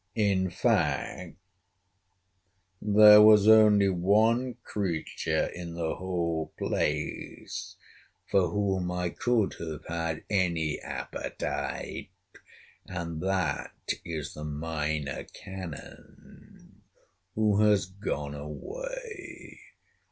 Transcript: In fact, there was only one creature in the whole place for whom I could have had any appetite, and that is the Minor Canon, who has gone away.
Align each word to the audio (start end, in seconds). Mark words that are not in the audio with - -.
In 0.17 0.49
fact, 0.49 1.35
there 2.81 3.21
was 3.21 3.47
only 3.47 3.87
one 3.89 4.55
creature 4.63 5.45
in 5.53 5.75
the 5.75 5.93
whole 5.97 6.51
place 6.57 7.75
for 8.25 8.47
whom 8.49 8.89
I 8.91 9.09
could 9.09 9.53
have 9.59 9.85
had 9.85 10.23
any 10.27 10.79
appetite, 10.79 12.09
and 12.87 13.21
that 13.21 13.93
is 14.03 14.33
the 14.33 14.43
Minor 14.43 15.23
Canon, 15.23 16.81
who 17.35 17.61
has 17.63 17.85
gone 17.85 18.33
away. 18.33 19.59